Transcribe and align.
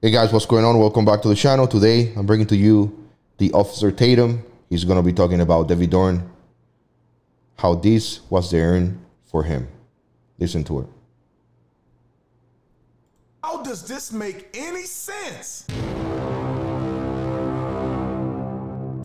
Hey 0.00 0.12
guys, 0.12 0.32
what's 0.32 0.46
going 0.46 0.64
on? 0.64 0.78
Welcome 0.78 1.04
back 1.04 1.22
to 1.22 1.28
the 1.28 1.34
channel. 1.34 1.66
Today, 1.66 2.12
I'm 2.14 2.24
bringing 2.24 2.46
to 2.46 2.56
you 2.56 3.08
the 3.38 3.50
Officer 3.50 3.90
Tatum. 3.90 4.44
He's 4.70 4.84
going 4.84 4.96
to 4.96 5.02
be 5.02 5.12
talking 5.12 5.40
about 5.40 5.66
David 5.66 5.90
Dorn, 5.90 6.30
how 7.56 7.74
this 7.74 8.20
was 8.30 8.48
the 8.48 8.60
earn 8.60 9.04
for 9.24 9.42
him. 9.42 9.66
Listen 10.38 10.62
to 10.62 10.82
it. 10.82 10.86
How 13.42 13.60
does 13.64 13.88
this 13.88 14.12
make 14.12 14.48
any 14.54 14.84
sense? 14.84 15.66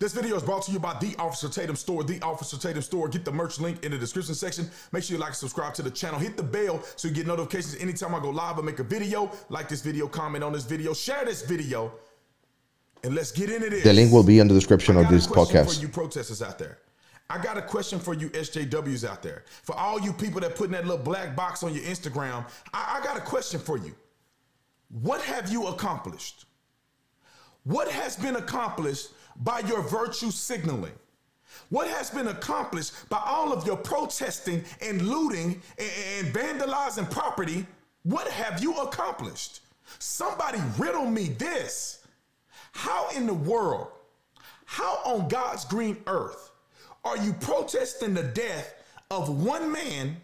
This 0.04 0.12
video 0.12 0.36
is 0.36 0.44
brought 0.44 0.64
to 0.64 0.72
you 0.74 0.80
by 0.80 0.98
The 1.00 1.16
Officer 1.18 1.48
Tatum 1.48 1.78
Store. 1.78 2.04
The 2.04 2.22
Officer 2.22 2.58
Tatum 2.58 2.82
Store. 2.82 3.08
Get 3.08 3.24
the 3.24 3.32
merch 3.32 3.58
link 3.62 3.86
in 3.86 3.92
the 3.92 3.98
description 3.98 4.36
section. 4.36 4.70
Make 4.92 5.06
sure 5.06 5.16
you 5.16 5.22
like 5.22 5.30
and 5.30 5.38
subscribe 5.38 5.74
to 5.76 5.82
the 5.82 5.90
channel. 5.90 6.20
Hit 6.20 6.36
the 6.36 6.44
bell 6.44 6.84
so 6.98 7.08
you 7.08 7.14
get 7.14 7.26
notifications 7.26 7.78
anytime 7.78 8.14
I 8.14 8.20
go 8.20 8.30
live 8.30 8.60
or 8.60 8.64
make 8.64 8.80
a 8.80 8.84
video. 8.84 9.32
Like 9.48 9.70
this 9.70 9.82
video, 9.82 10.10
comment 10.10 10.44
on 10.44 10.52
this 10.52 10.66
video, 10.66 10.94
share 10.94 11.24
this 11.24 11.44
video, 11.44 11.94
and 13.06 13.16
let's 13.16 13.32
get 13.32 13.50
into 13.50 13.70
this. 13.70 13.86
The 13.86 13.94
link 13.94 14.12
will 14.12 14.26
be 14.26 14.40
in 14.40 14.50
the 14.50 14.54
description 14.54 14.98
I 14.98 15.04
of 15.04 15.10
this 15.10 15.26
podcast. 15.26 15.76
For 15.76 15.82
you 15.82 15.88
protesters 15.88 16.42
out 16.42 16.60
there. 16.60 16.80
I 17.30 17.42
got 17.42 17.58
a 17.58 17.62
question 17.62 17.98
for 17.98 18.14
you 18.14 18.30
SJWs 18.32 19.08
out 19.08 19.24
there. 19.24 19.46
For 19.62 19.74
all 19.74 20.02
you 20.02 20.12
people 20.12 20.42
that 20.42 20.58
put 20.58 20.66
in 20.66 20.74
that 20.74 20.86
little 20.86 21.02
black 21.02 21.34
box 21.34 21.64
on 21.64 21.74
your 21.74 21.86
Instagram, 21.86 22.46
I, 22.74 23.00
I 23.00 23.06
got 23.06 23.16
a 23.16 23.22
question 23.22 23.58
for 23.58 23.78
you. 23.78 23.96
What 24.90 25.22
have 25.22 25.50
you 25.50 25.68
accomplished? 25.68 26.44
What 27.64 27.88
has 27.90 28.18
been 28.18 28.36
accomplished 28.36 29.08
by 29.38 29.60
your 29.60 29.82
virtue 29.82 30.32
signaling? 30.32 30.94
What 31.70 31.88
has 31.88 32.10
been 32.10 32.28
accomplished 32.28 33.10
by 33.10 33.22
all 33.24 33.54
of 33.54 33.66
your 33.66 33.78
protesting 33.78 34.64
and 34.82 35.02
looting 35.02 35.62
and, 35.78 35.92
and 36.20 36.34
vandalizing 36.34 37.10
property? 37.10 37.66
What 38.04 38.28
have 38.28 38.62
you 38.62 38.76
accomplished? 38.78 39.62
Somebody 40.00 40.60
riddle 40.78 41.06
me 41.06 41.30
this. 41.30 42.06
How 42.72 43.10
in 43.10 43.28
the 43.28 43.34
world, 43.34 43.88
how 44.66 45.00
on 45.06 45.28
God's 45.28 45.66
green 45.66 45.98
earth 46.08 46.52
are 47.04 47.18
you 47.18 47.34
protesting 47.34 48.14
the 48.14 48.24
death 48.24 48.74
of 49.12 49.44
one 49.44 49.72
man, 49.72 50.18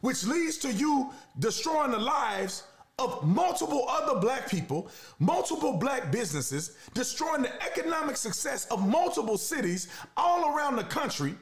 which 0.00 0.24
leads 0.24 0.56
to 0.58 0.72
you 0.72 1.10
destroying 1.38 1.90
the 1.90 1.98
lives 1.98 2.64
of 2.98 3.26
multiple 3.26 3.84
other 3.88 4.18
black 4.18 4.48
people, 4.48 4.88
multiple 5.18 5.74
black 5.74 6.10
businesses, 6.10 6.76
destroying 6.94 7.42
the 7.42 7.62
economic 7.62 8.16
success 8.16 8.66
of 8.68 8.88
multiple 8.88 9.36
cities 9.36 9.88
all 10.16 10.56
around 10.56 10.76
the 10.76 10.84
country. 10.84 11.34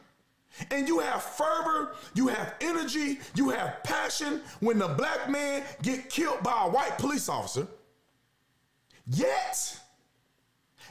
And 0.72 0.88
you 0.88 0.98
have 0.98 1.22
fervor, 1.22 1.94
you 2.14 2.28
have 2.28 2.54
energy, 2.60 3.20
you 3.36 3.50
have 3.50 3.82
passion 3.84 4.40
when 4.60 4.78
the 4.78 4.88
black 4.88 5.30
man 5.30 5.64
get 5.82 6.10
killed 6.10 6.42
by 6.42 6.64
a 6.64 6.70
white 6.70 6.98
police 6.98 7.28
officer. 7.28 7.68
Yet, 9.06 9.80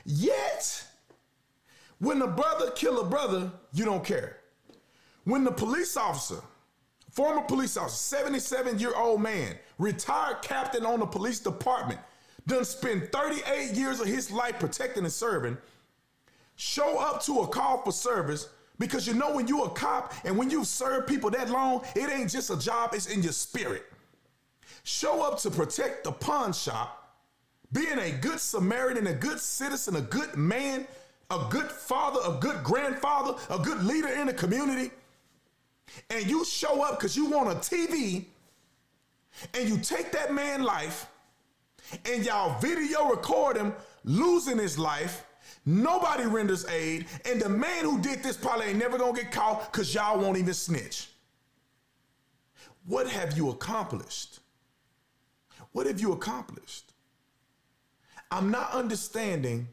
yet, 0.05 0.85
when 1.99 2.21
a 2.21 2.27
brother 2.27 2.71
kill 2.71 3.01
a 3.01 3.05
brother, 3.05 3.51
you 3.73 3.83
don't 3.83 4.03
care. 4.03 4.37
When 5.25 5.43
the 5.43 5.51
police 5.51 5.95
officer 5.97 6.41
Former 7.13 7.41
police 7.41 7.77
officer, 7.77 8.17
77 8.17 8.79
year 8.79 8.95
old 8.95 9.21
man, 9.21 9.55
retired 9.83 10.41
captain 10.41 10.85
on 10.85 10.99
the 10.99 11.05
police 11.05 11.39
department, 11.39 11.99
done 12.47 12.65
spend 12.65 13.11
38 13.11 13.75
years 13.75 13.99
of 13.99 14.07
his 14.07 14.31
life 14.31 14.57
protecting 14.59 15.03
and 15.03 15.13
serving, 15.13 15.57
show 16.55 16.97
up 16.97 17.21
to 17.23 17.41
a 17.41 17.47
call 17.47 17.83
for 17.83 17.91
service 17.91 18.49
because 18.79 19.05
you 19.05 19.13
know 19.13 19.33
when 19.35 19.47
you're 19.47 19.67
a 19.67 19.69
cop 19.69 20.13
and 20.23 20.37
when 20.37 20.49
you 20.49 20.63
serve 20.63 21.05
people 21.05 21.29
that 21.29 21.49
long, 21.49 21.83
it 21.95 22.09
ain't 22.09 22.31
just 22.31 22.49
a 22.49 22.57
job, 22.57 22.91
it's 22.93 23.07
in 23.07 23.21
your 23.21 23.33
spirit. 23.33 23.83
Show 24.83 25.21
up 25.21 25.39
to 25.39 25.51
protect 25.51 26.03
the 26.03 26.11
pawn 26.11 26.53
shop, 26.53 27.17
being 27.71 27.99
a 27.99 28.11
good 28.11 28.39
Samaritan, 28.39 29.07
a 29.07 29.13
good 29.13 29.39
citizen, 29.39 29.95
a 29.95 30.01
good 30.01 30.35
man, 30.35 30.87
a 31.29 31.45
good 31.49 31.71
father, 31.71 32.19
a 32.25 32.37
good 32.39 32.63
grandfather, 32.63 33.35
a 33.49 33.59
good 33.59 33.83
leader 33.83 34.09
in 34.09 34.27
the 34.27 34.33
community 34.33 34.91
and 36.09 36.25
you 36.25 36.45
show 36.45 36.81
up 36.81 36.99
because 36.99 37.15
you 37.15 37.29
want 37.29 37.49
a 37.49 37.55
TV 37.55 38.25
and 39.53 39.67
you 39.67 39.77
take 39.77 40.11
that 40.11 40.33
man 40.33 40.63
life 40.63 41.07
and 42.05 42.25
y'all 42.25 42.59
video 42.59 43.09
record 43.09 43.57
him 43.57 43.73
losing 44.03 44.57
his 44.57 44.77
life. 44.77 45.25
Nobody 45.65 46.25
renders 46.25 46.65
aid 46.67 47.05
and 47.25 47.41
the 47.41 47.49
man 47.49 47.85
who 47.85 47.99
did 48.01 48.23
this 48.23 48.37
probably 48.37 48.67
ain't 48.67 48.79
never 48.79 48.97
gonna 48.97 49.13
get 49.13 49.31
caught 49.31 49.71
because 49.71 49.93
y'all 49.93 50.19
won't 50.19 50.37
even 50.37 50.53
snitch. 50.53 51.09
What 52.85 53.07
have 53.07 53.37
you 53.37 53.49
accomplished? 53.49 54.39
What 55.71 55.87
have 55.87 55.99
you 55.99 56.11
accomplished? 56.11 56.93
I'm 58.29 58.51
not 58.51 58.71
understanding 58.71 59.67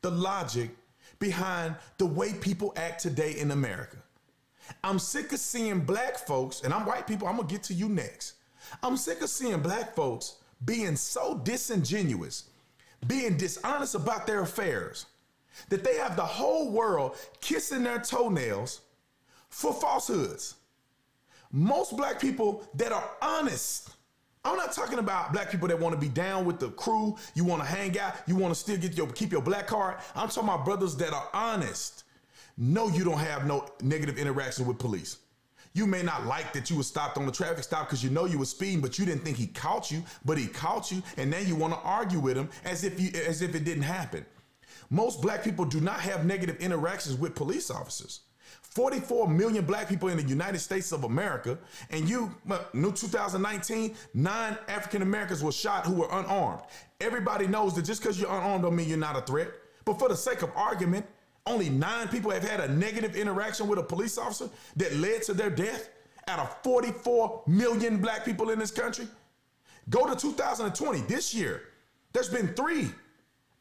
the 0.00 0.10
logic 0.10 0.70
behind 1.18 1.76
the 1.98 2.06
way 2.06 2.32
people 2.32 2.72
act 2.76 3.02
today 3.02 3.36
in 3.38 3.50
america. 3.50 3.96
I'm 4.84 4.98
sick 4.98 5.32
of 5.32 5.38
seeing 5.38 5.80
black 5.80 6.16
folks, 6.16 6.62
and 6.62 6.72
I'm 6.72 6.86
white 6.86 7.06
people, 7.06 7.26
I'm 7.28 7.36
gonna 7.36 7.48
get 7.48 7.62
to 7.64 7.74
you 7.74 7.88
next. 7.88 8.34
I'm 8.82 8.96
sick 8.96 9.20
of 9.22 9.30
seeing 9.30 9.60
black 9.60 9.94
folks 9.94 10.36
being 10.64 10.96
so 10.96 11.40
disingenuous, 11.44 12.44
being 13.06 13.36
dishonest 13.36 13.94
about 13.94 14.26
their 14.26 14.40
affairs, 14.40 15.06
that 15.68 15.84
they 15.84 15.96
have 15.96 16.16
the 16.16 16.24
whole 16.24 16.70
world 16.70 17.16
kissing 17.40 17.84
their 17.84 17.98
toenails 17.98 18.80
for 19.48 19.72
falsehoods. 19.72 20.56
Most 21.50 21.96
black 21.96 22.20
people 22.20 22.68
that 22.74 22.92
are 22.92 23.10
honest, 23.22 23.90
I'm 24.44 24.56
not 24.56 24.72
talking 24.72 24.98
about 24.98 25.32
black 25.32 25.50
people 25.50 25.68
that 25.68 25.78
want 25.78 25.94
to 25.94 26.00
be 26.00 26.08
down 26.08 26.44
with 26.44 26.58
the 26.58 26.70
crew, 26.70 27.16
you 27.34 27.44
want 27.44 27.62
to 27.62 27.68
hang 27.68 27.98
out, 27.98 28.14
you 28.26 28.36
want 28.36 28.52
to 28.52 28.58
still 28.58 28.76
get 28.76 28.96
your 28.96 29.06
keep 29.08 29.32
your 29.32 29.42
black 29.42 29.66
card. 29.66 29.96
I'm 30.14 30.28
talking 30.28 30.48
about 30.48 30.64
brothers 30.64 30.96
that 30.96 31.12
are 31.12 31.28
honest 31.32 32.04
no, 32.58 32.88
you 32.88 33.04
don't 33.04 33.18
have 33.18 33.46
no 33.46 33.66
negative 33.80 34.18
interaction 34.18 34.66
with 34.66 34.78
police. 34.78 35.18
You 35.78 35.86
may 35.86 36.02
not 36.02 36.26
like 36.26 36.52
that 36.54 36.70
you 36.70 36.76
were 36.76 36.82
stopped 36.82 37.16
on 37.18 37.24
the 37.24 37.30
traffic 37.30 37.62
stop 37.62 37.86
because 37.86 38.02
you 38.02 38.10
know 38.10 38.24
you 38.24 38.36
were 38.36 38.46
speeding, 38.46 38.80
but 38.80 38.98
you 38.98 39.04
didn't 39.06 39.22
think 39.22 39.36
he 39.36 39.46
caught 39.46 39.92
you, 39.92 40.02
but 40.24 40.36
he 40.36 40.48
caught 40.48 40.90
you, 40.90 41.04
and 41.16 41.32
then 41.32 41.46
you 41.46 41.54
want 41.54 41.72
to 41.72 41.78
argue 41.84 42.18
with 42.18 42.36
him 42.36 42.50
as 42.64 42.82
if 42.82 42.98
you 42.98 43.10
as 43.28 43.42
if 43.42 43.54
it 43.54 43.62
didn't 43.62 43.84
happen. 43.84 44.26
Most 44.90 45.22
black 45.22 45.44
people 45.44 45.64
do 45.64 45.80
not 45.80 46.00
have 46.00 46.26
negative 46.26 46.56
interactions 46.56 47.16
with 47.16 47.36
police 47.36 47.70
officers. 47.70 48.22
44 48.62 49.28
million 49.28 49.64
black 49.64 49.88
people 49.88 50.08
in 50.08 50.16
the 50.16 50.24
United 50.24 50.58
States 50.58 50.90
of 50.90 51.04
America, 51.04 51.56
and 51.90 52.08
you, 52.08 52.34
new 52.72 52.90
2019, 52.90 53.94
nine 54.14 54.58
African 54.66 55.02
Americans 55.02 55.44
were 55.44 55.52
shot 55.52 55.86
who 55.86 55.94
were 55.94 56.08
unarmed. 56.10 56.62
Everybody 57.00 57.46
knows 57.46 57.76
that 57.76 57.84
just 57.84 58.02
because 58.02 58.20
you're 58.20 58.30
unarmed 58.30 58.64
don't 58.64 58.74
mean 58.74 58.88
you're 58.88 58.98
not 58.98 59.16
a 59.16 59.20
threat. 59.20 59.52
But 59.84 60.00
for 60.00 60.08
the 60.08 60.16
sake 60.16 60.42
of 60.42 60.50
argument, 60.56 61.06
only 61.48 61.70
nine 61.70 62.08
people 62.08 62.30
have 62.30 62.46
had 62.46 62.60
a 62.60 62.68
negative 62.68 63.16
interaction 63.16 63.66
with 63.66 63.78
a 63.78 63.82
police 63.82 64.18
officer 64.18 64.48
that 64.76 64.94
led 64.96 65.22
to 65.22 65.34
their 65.34 65.50
death 65.50 65.88
out 66.28 66.38
of 66.38 66.56
44 66.62 67.42
million 67.46 67.98
black 67.98 68.24
people 68.24 68.50
in 68.50 68.58
this 68.58 68.70
country. 68.70 69.08
Go 69.88 70.06
to 70.06 70.14
2020, 70.14 71.00
this 71.02 71.34
year, 71.34 71.62
there's 72.12 72.28
been 72.28 72.48
three. 72.48 72.90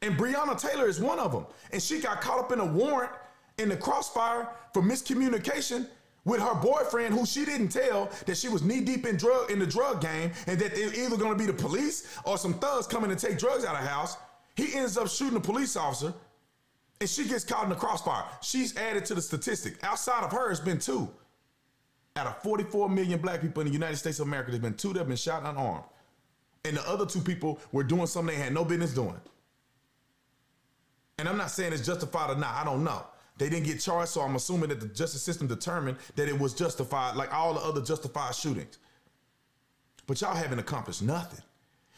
And 0.02 0.18
Breonna 0.18 0.60
Taylor 0.60 0.88
is 0.88 1.00
one 1.00 1.18
of 1.18 1.32
them. 1.32 1.46
And 1.72 1.82
she 1.82 2.00
got 2.00 2.22
caught 2.22 2.40
up 2.40 2.52
in 2.52 2.60
a 2.60 2.66
warrant 2.66 3.12
in 3.58 3.70
the 3.70 3.78
crossfire 3.78 4.50
for 4.74 4.82
miscommunication 4.82 5.88
with 6.26 6.42
her 6.42 6.54
boyfriend, 6.56 7.14
who 7.14 7.26
she 7.26 7.46
didn't 7.46 7.70
tell 7.70 8.12
that 8.26 8.36
she 8.36 8.50
was 8.50 8.62
knee 8.62 8.82
deep 8.82 9.08
in 9.08 9.16
drug 9.16 9.50
in 9.50 9.60
the 9.60 9.66
drug 9.66 10.02
game, 10.02 10.32
and 10.46 10.60
that 10.60 10.76
they're 10.76 10.94
either 10.94 11.18
to 11.18 11.36
be 11.36 11.46
the 11.46 11.54
police 11.54 12.20
or 12.26 12.38
some 12.38 12.54
thugs 12.56 12.86
coming 12.86 13.10
to 13.10 13.16
take 13.16 13.40
drugs 13.40 13.64
out 13.64 13.76
of 13.76 13.88
house. 13.88 14.18
He 14.56 14.76
ends 14.76 14.98
up 14.98 15.08
shooting 15.08 15.38
a 15.38 15.42
police 15.42 15.78
officer 15.78 16.14
and 17.00 17.10
she 17.10 17.28
gets 17.28 17.44
caught 17.44 17.64
in 17.64 17.70
the 17.70 17.76
crossfire. 17.76 18.24
She's 18.42 18.76
added 18.76 19.06
to 19.06 19.16
the 19.16 19.22
statistic. 19.22 19.84
Outside 19.84 20.24
of 20.24 20.32
her, 20.32 20.50
it's 20.52 20.60
been 20.60 20.80
two. 20.80 21.10
Out 22.16 22.28
of 22.28 22.42
44 22.42 22.90
million 22.90 23.20
black 23.20 23.42
people 23.42 23.62
in 23.62 23.68
the 23.68 23.74
United 23.74 23.98
States 23.98 24.20
of 24.20 24.28
America, 24.28 24.50
there's 24.50 24.64
been 24.64 24.74
two 24.74 24.94
that 24.94 25.00
have 25.00 25.08
been 25.08 25.18
shot 25.18 25.46
unarmed. 25.46 25.86
And 26.66 26.78
the 26.78 26.90
other 26.90 27.06
two 27.06 27.22
people 27.22 27.60
were 27.72 27.84
doing 27.84 28.08
something 28.08 28.36
they 28.36 28.42
had 28.42 28.54
no 28.54 28.66
business 28.66 28.94
doing. 28.94 29.20
And 31.20 31.30
I'm 31.30 31.38
not 31.38 31.52
saying 31.52 31.74
it's 31.74 31.86
justified 31.86 32.32
or 32.32 32.36
not. 32.36 32.56
I 32.56 32.64
don't 32.64 32.84
know. 32.84 33.06
They 33.38 33.50
didn't 33.50 33.66
get 33.66 33.80
charged, 33.80 34.10
so 34.10 34.22
I'm 34.22 34.36
assuming 34.36 34.70
that 34.70 34.80
the 34.80 34.88
justice 34.88 35.22
system 35.22 35.48
determined 35.48 35.98
that 36.16 36.28
it 36.28 36.38
was 36.38 36.54
justified, 36.54 37.16
like 37.16 37.34
all 37.34 37.54
the 37.54 37.60
other 37.60 37.82
justified 37.82 38.34
shootings. 38.34 38.80
But 40.08 40.20
y'all 40.22 40.34
haven't 40.34 40.60
accomplished 40.60 41.04
nothing. 41.04 41.44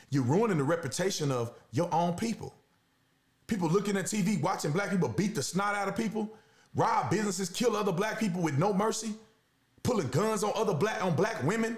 You're 0.10 0.24
ruining 0.24 0.58
the 0.58 0.64
reputation 0.64 1.32
of 1.32 1.52
your 1.72 1.94
own 1.94 2.14
people. 2.14 2.54
People 3.50 3.68
looking 3.68 3.98
at 3.98 4.06
TV, 4.06 4.40
watching 4.40 4.72
black 4.72 4.92
people 4.92 5.10
beat 5.10 5.34
the 5.34 5.42
snot 5.42 5.76
out 5.76 5.88
of 5.88 5.96
people, 5.96 6.30
rob 6.76 7.10
businesses, 7.10 7.50
kill 7.50 7.76
other 7.76 7.92
black 7.92 8.20
people 8.20 8.42
with 8.42 8.60
no 8.60 8.72
mercy, 8.72 9.14
pulling 9.82 10.08
guns 10.10 10.44
on 10.44 10.52
other 10.56 10.74
black 10.74 11.04
on 11.04 11.16
black 11.16 11.42
women 11.44 11.76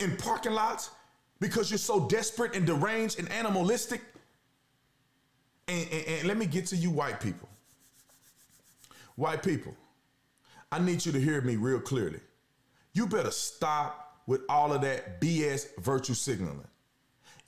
in 0.00 0.16
parking 0.18 0.52
lots 0.52 0.90
because 1.40 1.70
you're 1.70 1.78
so 1.78 2.06
desperate 2.08 2.54
and 2.54 2.66
deranged 2.66 3.18
and 3.18 3.30
animalistic. 3.32 4.02
And, 5.66 5.88
and, 5.90 6.06
and 6.06 6.28
let 6.28 6.36
me 6.36 6.44
get 6.44 6.66
to 6.66 6.76
you, 6.76 6.90
white 6.90 7.20
people. 7.20 7.48
White 9.16 9.42
people, 9.42 9.74
I 10.70 10.78
need 10.78 11.04
you 11.04 11.12
to 11.12 11.20
hear 11.20 11.40
me 11.40 11.56
real 11.56 11.80
clearly. 11.80 12.20
You 12.92 13.06
better 13.06 13.30
stop 13.30 14.18
with 14.26 14.42
all 14.48 14.72
of 14.72 14.82
that 14.82 15.20
BS 15.20 15.76
virtue 15.80 16.14
signaling. 16.14 16.66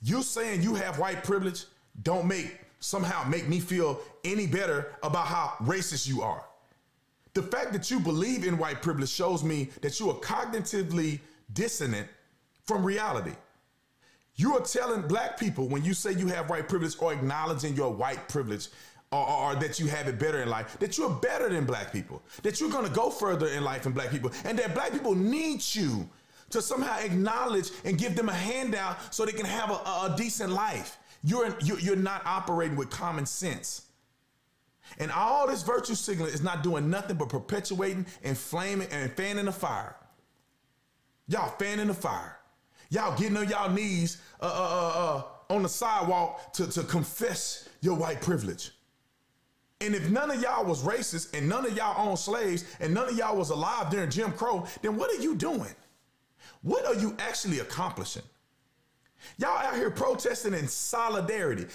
You 0.01 0.23
saying 0.23 0.63
you 0.63 0.73
have 0.75 0.97
white 0.97 1.23
privilege 1.23 1.65
don't 2.01 2.25
make 2.27 2.64
somehow 2.85 3.27
make 3.27 3.47
me 3.47 3.59
feel 3.59 3.99
any 4.23 4.45
better 4.45 4.93
about 5.01 5.25
how 5.25 5.53
racist 5.61 6.07
you 6.07 6.21
are. 6.21 6.43
The 7.33 7.41
fact 7.41 7.73
that 7.73 7.89
you 7.91 7.99
believe 7.99 8.45
in 8.45 8.57
white 8.57 8.81
privilege 8.81 9.09
shows 9.09 9.43
me 9.43 9.69
that 9.81 9.99
you 9.99 10.09
are 10.09 10.15
cognitively 10.15 11.19
dissonant 11.53 12.07
from 12.65 12.85
reality. 12.85 13.33
You 14.35 14.55
are 14.55 14.61
telling 14.61 15.01
black 15.01 15.39
people 15.39 15.67
when 15.67 15.83
you 15.83 15.93
say 15.93 16.13
you 16.13 16.27
have 16.27 16.49
white 16.49 16.69
privilege 16.69 16.95
or 16.99 17.11
acknowledging 17.11 17.75
your 17.75 17.91
white 17.91 18.29
privilege 18.29 18.67
or, 19.11 19.27
or, 19.27 19.55
that 19.55 19.79
you 19.79 19.87
have 19.87 20.07
it 20.07 20.19
better 20.19 20.41
in 20.41 20.49
life, 20.49 20.77
that 20.79 20.97
you're 20.97 21.09
better 21.09 21.47
than 21.47 21.63
black 21.65 21.93
people, 21.93 22.21
that 22.41 22.59
you're 22.59 22.71
gonna 22.71 22.89
go 22.89 23.09
further 23.09 23.47
in 23.47 23.63
life 23.63 23.83
than 23.83 23.93
black 23.93 24.09
people, 24.11 24.31
and 24.43 24.57
that 24.59 24.73
black 24.73 24.91
people 24.91 25.15
need 25.15 25.63
you 25.73 26.09
to 26.49 26.61
somehow 26.61 26.97
acknowledge 26.99 27.69
and 27.85 27.97
give 27.97 28.15
them 28.15 28.29
a 28.29 28.33
handout 28.33 29.13
so 29.13 29.25
they 29.25 29.31
can 29.31 29.45
have 29.45 29.69
a, 29.69 29.73
a 29.73 30.15
decent 30.17 30.51
life. 30.51 30.97
You're, 31.25 31.57
you're 31.59 31.95
not 31.95 32.21
operating 32.23 32.77
with 32.77 32.91
common 32.91 33.25
sense. 33.25 33.81
And 34.99 35.11
all 35.11 35.47
this 35.47 35.63
virtue 35.63 35.95
signaling 35.95 36.31
is 36.31 36.43
not 36.43 36.61
doing 36.61 36.87
nothing 36.87 37.17
but 37.17 37.29
perpetuating, 37.29 38.05
and 38.23 38.37
flaming 38.37 38.87
and 38.91 39.11
fanning 39.13 39.45
the 39.45 39.51
fire. 39.51 39.95
Y'all 41.27 41.49
fanning 41.57 41.87
the 41.87 41.95
fire. 41.95 42.37
Y'all 42.91 43.17
getting 43.17 43.35
on 43.37 43.49
y'all 43.49 43.71
knees 43.71 44.21
uh, 44.39 44.45
uh, 44.45 44.49
uh, 44.49 45.17
uh, 45.17 45.53
on 45.53 45.63
the 45.63 45.69
sidewalk 45.69 46.53
to, 46.53 46.69
to 46.69 46.83
confess 46.83 47.67
your 47.81 47.95
white 47.95 48.21
privilege. 48.21 48.71
And 49.81 49.95
if 49.95 50.07
none 50.11 50.29
of 50.29 50.39
y'all 50.39 50.63
was 50.63 50.83
racist 50.83 51.35
and 51.35 51.49
none 51.49 51.65
of 51.65 51.75
y'all 51.75 52.07
owned 52.07 52.19
slaves 52.19 52.65
and 52.79 52.93
none 52.93 53.09
of 53.09 53.17
y'all 53.17 53.35
was 53.35 53.49
alive 53.49 53.89
during 53.89 54.11
Jim 54.11 54.31
Crow, 54.31 54.67
then 54.83 54.95
what 54.95 55.09
are 55.09 55.21
you 55.21 55.33
doing? 55.35 55.73
What 56.61 56.85
are 56.85 56.95
you 56.95 57.15
actually 57.17 57.59
accomplishing? 57.59 58.23
Y'all 59.37 59.57
out 59.57 59.75
here 59.75 59.89
protesting 59.89 60.53
in 60.53 60.67
solidarity, 60.67 61.65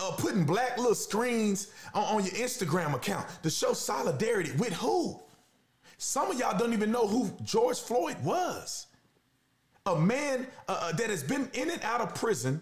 uh, 0.00 0.10
putting 0.18 0.44
black 0.44 0.76
little 0.76 0.94
screens 0.94 1.68
on, 1.94 2.16
on 2.16 2.24
your 2.24 2.34
Instagram 2.34 2.94
account 2.94 3.26
to 3.42 3.50
show 3.50 3.72
solidarity 3.72 4.52
with 4.58 4.72
who? 4.74 5.20
Some 5.96 6.30
of 6.30 6.38
y'all 6.38 6.56
don't 6.56 6.72
even 6.72 6.92
know 6.92 7.06
who 7.06 7.30
George 7.44 7.78
Floyd 7.80 8.16
was. 8.22 8.86
A 9.86 9.98
man 9.98 10.46
uh, 10.68 10.78
uh 10.80 10.92
that 10.92 11.10
has 11.10 11.22
been 11.22 11.50
in 11.54 11.70
and 11.70 11.82
out 11.82 12.00
of 12.00 12.14
prison, 12.14 12.60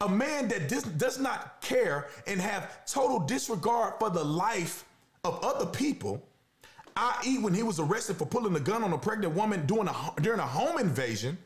a 0.00 0.08
man 0.08 0.48
that 0.48 0.68
does, 0.68 0.84
does 0.84 1.18
not 1.18 1.60
care 1.60 2.08
and 2.26 2.40
have 2.40 2.84
total 2.86 3.18
disregard 3.18 3.94
for 3.98 4.10
the 4.10 4.22
life 4.22 4.84
of 5.24 5.42
other 5.42 5.66
people, 5.66 6.22
i.e., 6.96 7.38
when 7.38 7.52
he 7.52 7.62
was 7.62 7.80
arrested 7.80 8.16
for 8.16 8.26
pulling 8.26 8.54
a 8.54 8.60
gun 8.60 8.84
on 8.84 8.92
a 8.92 8.98
pregnant 8.98 9.34
woman 9.34 9.66
during 9.66 9.88
a, 9.88 9.94
during 10.20 10.38
a 10.38 10.46
home 10.46 10.78
invasion 10.78 11.36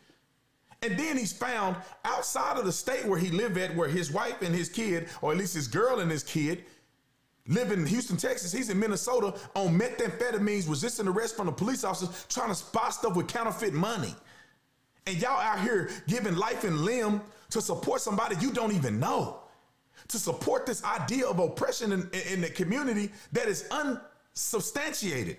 and 0.82 0.99
then 0.99 1.17
he's 1.17 1.32
found 1.32 1.77
outside 2.05 2.56
of 2.56 2.65
the 2.65 2.73
state 2.73 3.05
where 3.05 3.19
he 3.19 3.31
lived 3.31 3.59
at, 3.59 3.75
where 3.77 3.88
his 3.88 4.11
wife 4.11 4.41
and 4.41 4.55
his 4.55 4.69
kid, 4.69 5.09
or 5.21 5.32
at 5.32 5.38
least 5.38 5.55
his 5.55 5.69
girl 5.69 6.00
and 6.00 6.11
his 6.11 6.23
kid, 6.23 6.65
live 7.49 7.71
in 7.71 7.85
Houston, 7.85 8.17
Texas. 8.17 8.50
He's 8.50 8.71
in 8.71 8.79
Minnesota 8.79 9.38
on 9.55 9.79
methamphetamines, 9.79 10.69
resisting 10.69 11.06
arrest 11.06 11.37
from 11.37 11.47
the 11.47 11.53
police 11.53 11.85
officers, 11.85 12.27
trying 12.29 12.49
to 12.49 12.55
spot 12.55 12.94
stuff 12.94 13.15
with 13.15 13.29
counterfeit 13.29 13.75
money. 13.75 14.15
And 15.06 15.21
y'all 15.21 15.41
out 15.41 15.61
here 15.61 15.91
giving 16.06 16.37
life 16.37 16.65
and 16.65 16.81
limb 16.81 17.21
to 17.50 17.61
support 17.61 18.00
somebody 18.00 18.37
you 18.41 18.50
don't 18.50 18.73
even 18.73 18.99
know, 18.99 19.41
to 20.09 20.19
support 20.19 20.65
this 20.65 20.82
idea 20.85 21.27
of 21.27 21.41
oppression 21.41 21.93
in, 21.93 22.11
in 22.31 22.41
the 22.41 22.49
community 22.49 23.11
that 23.32 23.49
is 23.49 23.69
unsubstantiated. 23.71 25.37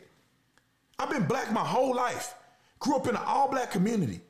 I've 0.99 1.09
been 1.09 1.25
black 1.25 1.51
my 1.51 1.65
whole 1.65 1.95
life, 1.95 2.35
grew 2.79 2.95
up 2.95 3.07
in 3.07 3.15
an 3.15 3.23
all 3.25 3.49
black 3.49 3.71
community. 3.71 4.21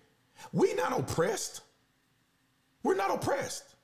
We 0.54 0.74
not 0.74 0.98
oppressed. 0.98 1.62
We're 2.84 2.96
not 2.96 3.14
oppressed. 3.14 3.76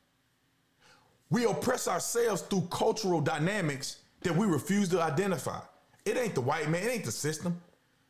We 1.30 1.46
oppress 1.46 1.88
ourselves 1.88 2.42
through 2.42 2.68
cultural 2.72 3.22
dynamics 3.22 3.98
that 4.22 4.36
we 4.36 4.46
refuse 4.48 4.90
to 4.90 5.02
identify. 5.02 5.60
It 6.06 6.18
ain't 6.18 6.36
the 6.36 6.42
white 6.42 6.70
man, 6.70 6.84
it 6.84 6.92
ain't 6.92 7.06
the 7.06 7.12
system. 7.12 7.60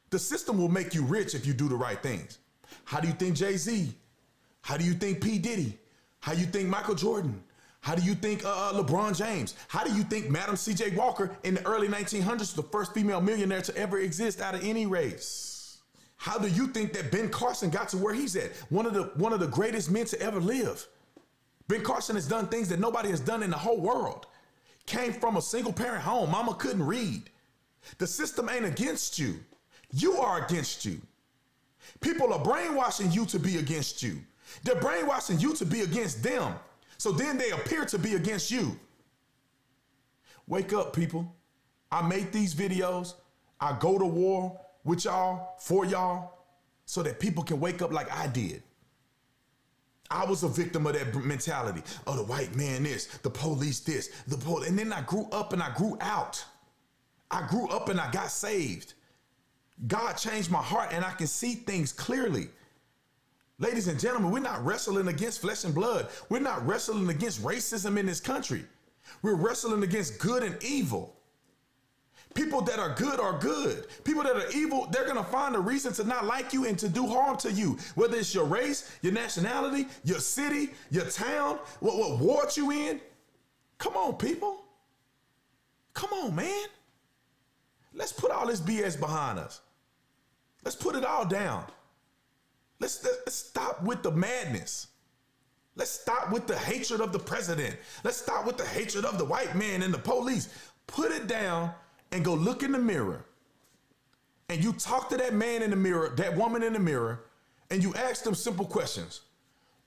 The 0.10 0.20
system 0.20 0.58
will 0.58 0.70
make 0.70 0.94
you 0.94 1.04
rich 1.04 1.36
if 1.36 1.46
you 1.46 1.54
do 1.54 1.68
the 1.68 1.76
right 1.76 2.02
things. 2.02 2.38
How 2.86 3.00
do 3.00 3.08
you 3.08 3.14
think 3.14 3.36
Jay-Z? 3.36 3.94
How 4.62 4.78
do 4.78 4.86
you 4.86 4.94
think 4.94 5.22
P. 5.22 5.40
Diddy? 5.40 5.78
How 6.20 6.34
do 6.34 6.40
you 6.40 6.46
think 6.46 6.70
Michael 6.70 6.96
Jordan? 6.96 7.44
How 7.82 7.96
do 7.96 8.02
you 8.02 8.16
think 8.16 8.44
uh, 8.44 8.50
uh 8.50 8.84
LeBron 8.84 9.18
James? 9.18 9.56
How 9.68 9.84
do 9.84 9.94
you 9.94 10.04
think 10.04 10.30
Madam 10.30 10.56
C.J. 10.56 10.96
Walker 10.96 11.36
in 11.44 11.56
the 11.56 11.66
early 11.66 11.88
1900s, 11.88 12.54
the 12.54 12.64
first 12.64 12.94
female 12.94 13.22
millionaire 13.22 13.62
to 13.62 13.76
ever 13.78 14.00
exist 14.00 14.42
out 14.42 14.56
of 14.56 14.64
any 14.64 14.86
race? 14.86 15.57
How 16.18 16.38
do 16.38 16.48
you 16.48 16.68
think 16.68 16.94
that 16.94 17.12
Ben 17.12 17.30
Carson 17.30 17.70
got 17.70 17.90
to 17.90 17.98
where 17.98 18.14
he's 18.14 18.36
at? 18.36 18.52
One 18.70 18.86
of 18.86 18.94
the 18.94 19.04
one 19.16 19.34
of 19.34 19.40
the 19.40 19.48
greatest 19.48 19.90
men 19.90 20.06
to 20.08 20.22
ever 20.22 20.40
live. 20.40 20.88
Ben 21.68 21.84
Carson 21.84 22.16
has 22.16 22.28
done 22.28 22.48
things 22.48 22.70
that 22.70 22.80
nobody 22.80 23.10
has 23.10 23.20
done 23.20 23.44
in 23.44 23.50
the 23.50 23.58
whole 23.58 23.80
world. 23.80 24.26
Came 24.86 25.14
from 25.14 25.38
a 25.38 25.42
single 25.42 25.74
parent 25.74 26.02
home. 26.02 26.32
Mama 26.32 26.56
couldn't 26.56 26.86
read. 26.86 27.30
The 27.98 28.08
system 28.08 28.50
ain't 28.50 28.66
against 28.66 29.20
you. 29.20 29.40
You 29.92 30.18
are 30.18 30.44
against 30.46 30.86
you. 30.86 31.02
People 32.02 32.34
are 32.34 32.44
brainwashing 32.44 33.12
you 33.12 33.26
to 33.28 33.40
be 33.40 33.58
against 33.58 34.02
you. 34.02 34.20
They're 34.64 34.76
brainwashing 34.76 35.40
you 35.40 35.54
to 35.56 35.66
be 35.66 35.82
against 35.82 36.24
them. 36.24 36.56
So 36.98 37.12
then 37.12 37.38
they 37.38 37.52
appear 37.52 37.86
to 37.86 38.00
be 38.00 38.16
against 38.16 38.50
you. 38.50 38.78
Wake 40.48 40.74
up, 40.74 40.96
people. 40.96 41.36
I 41.92 42.02
make 42.02 42.32
these 42.32 42.56
videos. 42.56 43.14
I 43.60 43.78
go 43.80 43.98
to 43.98 44.06
war 44.06 44.60
with 44.88 45.06
y'all, 45.06 45.56
for 45.60 45.86
y'all, 45.86 46.34
so 46.86 47.04
that 47.04 47.20
people 47.20 47.44
can 47.44 47.60
wake 47.60 47.82
up 47.82 47.92
like 47.92 48.12
I 48.12 48.28
did. 48.28 48.64
I 50.10 50.26
was 50.26 50.44
a 50.44 50.48
victim 50.48 50.88
of 50.88 50.94
that 50.94 51.14
mentality. 51.24 51.84
Oh, 52.08 52.16
the 52.16 52.24
white 52.24 52.56
man 52.56 52.84
this, 52.84 53.06
the 53.06 53.30
police 53.30 53.82
this, 53.82 54.10
the 54.28 54.38
police. 54.38 54.70
And 54.70 54.80
then 54.80 54.94
I 54.94 55.02
grew 55.02 55.28
up 55.34 55.52
and 55.52 55.62
I 55.62 55.74
grew 55.76 55.98
out. 56.00 56.44
I 57.30 57.46
grew 57.50 57.68
up 57.68 57.90
and 57.90 58.00
I 58.00 58.10
got 58.12 58.32
saved. 58.32 58.94
God 59.86 60.14
changed 60.14 60.50
my 60.50 60.62
heart 60.62 60.90
and 60.94 61.04
I 61.04 61.12
can 61.12 61.28
see 61.28 61.56
things 61.56 61.92
clearly. 61.92 62.48
Ladies 63.60 63.90
and 63.90 64.00
gentlemen, 64.00 64.32
we're 64.32 64.40
not 64.40 64.64
wrestling 64.64 65.10
against 65.10 65.42
flesh 65.42 65.66
and 65.66 65.76
blood. 65.76 66.08
We're 66.30 66.40
not 66.40 66.66
wrestling 66.66 67.10
against 67.10 67.44
racism 67.44 67.98
in 67.98 68.06
this 68.06 68.22
country. 68.22 68.64
We're 69.22 69.36
wrestling 69.36 69.84
against 69.84 70.20
good 70.20 70.44
and 70.44 70.64
evil. 70.64 71.17
People 72.38 72.62
that 72.62 72.78
are 72.78 72.94
good 72.94 73.20
are 73.20 73.40
good. 73.40 73.88
People 74.04 74.22
that 74.22 74.36
are 74.36 74.48
evil, 74.52 74.88
they're 74.92 75.06
going 75.06 75.18
to 75.18 75.24
find 75.24 75.56
a 75.56 75.60
reason 75.60 75.92
to 75.94 76.04
not 76.04 76.26
like 76.26 76.54
you 76.54 76.68
and 76.68 76.78
to 76.78 76.88
do 76.88 77.08
harm 77.08 77.36
to 77.38 77.52
you. 77.52 77.80
Whether 77.96 78.18
it's 78.18 78.36
your 78.36 78.46
race, 78.46 78.96
your 79.02 79.12
nationality, 79.12 79.88
your 80.04 80.20
city, 80.20 80.70
your 80.92 81.06
town, 81.06 81.58
what, 81.80 81.98
what 81.98 82.20
ward 82.20 82.56
you 82.56 82.70
in. 82.70 83.02
Come 83.80 83.98
on, 83.98 84.18
people. 84.18 84.62
Come 85.96 86.12
on, 86.14 86.36
man. 86.36 86.68
Let's 87.92 88.14
put 88.14 88.30
all 88.30 88.46
this 88.46 88.62
BS 88.62 89.00
behind 89.00 89.40
us. 89.40 89.62
Let's 90.64 90.78
put 90.78 90.96
it 90.96 91.04
all 91.04 91.26
down. 91.26 91.66
Let's, 92.80 93.04
let's 93.04 93.34
stop 93.34 93.82
with 93.82 94.04
the 94.04 94.12
madness. 94.12 94.90
Let's 95.76 95.90
stop 95.90 96.32
with 96.32 96.46
the 96.46 96.56
hatred 96.56 97.02
of 97.02 97.14
the 97.14 97.20
president. 97.20 97.78
Let's 98.04 98.18
stop 98.18 98.46
with 98.46 98.58
the 98.58 98.66
hatred 98.66 99.06
of 99.06 99.18
the 99.18 99.26
white 99.26 99.56
man 99.56 99.82
and 99.82 99.92
the 99.92 99.98
police. 99.98 100.50
Put 100.86 101.12
it 101.12 101.26
down 101.26 101.74
and 102.12 102.24
go 102.24 102.34
look 102.34 102.64
in 102.64 102.72
the 102.72 102.80
mirror 102.80 103.26
and 104.50 104.64
you 104.64 104.74
talk 104.74 105.10
to 105.10 105.18
that 105.18 105.34
man 105.34 105.62
in 105.62 105.70
the 105.70 105.76
mirror, 105.76 106.14
that 106.16 106.36
woman 106.36 106.64
in 106.64 106.74
the 106.74 106.80
mirror, 106.80 107.26
and 107.70 107.84
you 107.84 107.94
ask 107.96 108.24
them 108.24 108.36
simple 108.36 108.66
questions 108.66 109.22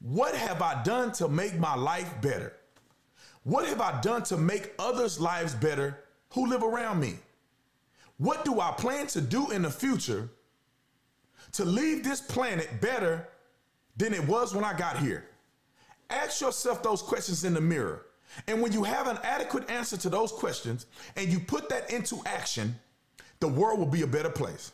What 0.00 0.34
have 0.34 0.60
I 0.62 0.82
done 0.82 1.12
to 1.12 1.28
make 1.28 1.58
my 1.58 1.74
life 1.74 2.12
better? 2.20 2.52
What 3.44 3.66
have 3.66 3.80
I 3.80 4.00
done 4.02 4.22
to 4.24 4.36
make 4.36 4.72
others' 4.78 5.18
lives 5.18 5.54
better 5.54 6.04
who 6.30 6.46
live 6.46 6.62
around 6.62 7.00
me? 7.00 7.16
What 8.18 8.44
do 8.44 8.60
I 8.60 8.72
plan 8.72 9.06
to 9.08 9.20
do 9.22 9.50
in 9.50 9.62
the 9.62 9.70
future 9.70 10.28
to 11.52 11.64
leave 11.64 12.04
this 12.04 12.20
planet 12.20 12.82
better 12.82 13.26
than 13.96 14.12
it 14.12 14.26
was 14.26 14.54
when 14.54 14.62
I 14.62 14.76
got 14.76 14.98
here? 14.98 15.24
Ask 16.10 16.42
yourself 16.42 16.82
those 16.82 17.00
questions 17.00 17.44
in 17.44 17.54
the 17.54 17.62
mirror. 17.62 18.04
And 18.46 18.62
when 18.62 18.72
you 18.72 18.84
have 18.84 19.08
an 19.08 19.18
adequate 19.22 19.70
answer 19.70 19.96
to 19.98 20.08
those 20.08 20.32
questions 20.32 20.86
and 21.16 21.28
you 21.28 21.40
put 21.40 21.68
that 21.68 21.90
into 21.92 22.20
action, 22.26 22.74
the 23.40 23.48
world 23.48 23.78
will 23.78 23.86
be 23.86 24.02
a 24.02 24.06
better 24.06 24.30
place. 24.30 24.72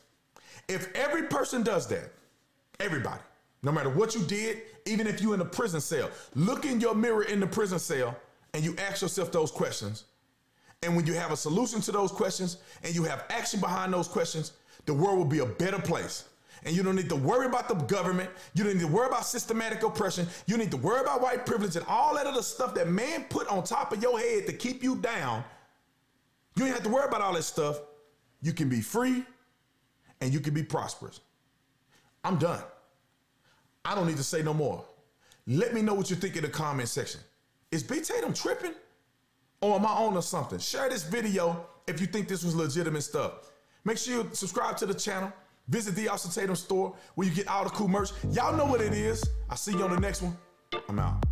If 0.69 0.93
every 0.95 1.25
person 1.25 1.63
does 1.63 1.87
that, 1.89 2.13
everybody, 2.81 3.23
no 3.63 3.73
matter 3.73 3.91
what 3.91 4.15
you 4.15 4.23
did, 4.23 4.63
even 4.85 5.07
if 5.07 5.21
you're 5.21 5.35
in 5.35 5.41
a 5.41 5.45
prison 5.45 5.81
cell, 5.81 6.11
look 6.35 6.65
in 6.65 6.81
your 6.81 6.95
mirror 6.95 7.23
in 7.23 7.41
the 7.41 7.47
prison 7.47 7.79
cell 7.79 8.17
and 8.55 8.65
you 8.65 8.75
ask 8.79 9.03
yourself 9.03 9.33
those 9.33 9.51
questions. 9.51 10.05
And 10.83 10.95
when 10.95 11.07
you 11.07 11.15
have 11.15 11.33
a 11.33 11.37
solution 11.37 11.81
to 11.83 11.93
those 11.93 12.13
questions 12.13 12.59
and 12.83 12.95
you 12.95 13.05
have 13.05 13.25
action 13.31 13.61
behind 13.61 13.93
those 13.93 14.09
questions, 14.09 14.53
the 14.85 14.95
world 14.95 15.19
will 15.19 15.25
be 15.25 15.39
a 15.39 15.47
better 15.47 15.79
place 15.79 16.25
and 16.65 16.75
you 16.75 16.83
don't 16.83 16.97
need 16.97 17.09
to 17.09 17.17
worry 17.17 17.47
about 17.47 17.69
the 17.69 17.75
government. 17.75 18.31
You 18.55 18.65
don't 18.65 18.75
need 18.75 18.81
to 18.81 18.89
worry 18.89 19.07
about 19.07 19.25
systematic 19.25 19.83
oppression. 19.83 20.27
You 20.47 20.57
need 20.57 20.71
to 20.71 20.77
worry 20.77 21.01
about 21.01 21.21
white 21.21 21.47
privilege 21.47 21.77
and 21.77 21.85
all 21.87 22.15
that 22.15 22.27
other 22.27 22.43
stuff 22.43 22.75
that 22.75 22.89
man 22.89 23.25
put 23.29 23.49
on 23.49 23.63
top 23.65 23.93
of 23.93 24.03
your 24.03 24.19
head 24.19 24.47
to 24.47 24.53
keep 24.53 24.83
you 24.83 24.97
down. 24.97 25.45
You 26.57 26.65
don't 26.65 26.73
have 26.73 26.83
to 26.83 26.89
worry 26.89 27.07
about 27.07 27.21
all 27.21 27.35
that 27.35 27.43
stuff. 27.43 27.81
You 28.43 28.53
can 28.53 28.69
be 28.69 28.81
free 28.81 29.25
and 30.21 30.33
you 30.33 30.41
can 30.41 30.55
be 30.55 30.63
prosperous. 30.63 31.21
I'm 32.25 32.39
done. 32.39 32.63
I 33.85 33.95
don't 33.95 34.07
need 34.07 34.17
to 34.17 34.25
say 34.25 34.43
no 34.43 34.55
more. 34.55 34.85
Let 35.47 35.75
me 35.75 35.83
know 35.83 35.95
what 35.95 36.11
you 36.11 36.17
think 36.17 36.37
in 36.37 36.43
the 36.43 36.49
comment 36.49 36.89
section. 36.89 37.21
Is 37.71 37.83
B 37.83 38.01
Tatum 38.01 38.33
tripping? 38.33 38.75
Or 39.61 39.77
am 39.77 39.87
I 39.87 39.91
on 39.91 40.17
or 40.17 40.23
something? 40.23 40.59
Share 40.59 40.89
this 40.89 41.05
video 41.05 41.67
if 41.87 42.01
you 42.01 42.07
think 42.07 42.29
this 42.29 42.45
was 42.45 42.55
legitimate 42.55 43.03
stuff. 43.03 43.51
Make 43.85 43.99
sure 43.99 44.15
you 44.15 44.31
subscribe 44.33 44.77
to 44.79 44.87
the 44.87 44.95
channel. 44.95 45.33
Visit 45.69 45.97
the 45.97 46.09
Officer 46.09 46.41
Tatum 46.41 46.55
store 46.57 46.95
where 47.17 47.27
you 47.27 47.35
get 47.35 47.49
all 47.49 47.65
the 47.65 47.71
cool 47.71 47.89
merch. 47.89 48.11
Y'all 48.31 48.57
know 48.57 48.67
what 48.67 48.81
it 48.81 48.93
is. 48.93 49.23
I'll 49.51 49.57
see 49.57 49.73
you 49.73 49.83
on 49.83 49.91
the 49.91 50.01
next 50.01 50.23
one. 50.23 50.37
I'm 50.89 50.99
out. 50.99 51.25